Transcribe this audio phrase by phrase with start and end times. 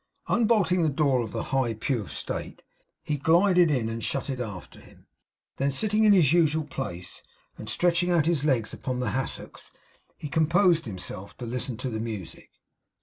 [0.27, 2.63] Unbolting the door of the high pew of state,
[3.03, 5.05] he glided in and shut it after him;
[5.57, 7.21] then sitting in his usual place,
[7.55, 9.69] and stretching out his legs upon the hassocks,
[10.17, 12.49] he composed himself to listen to the music.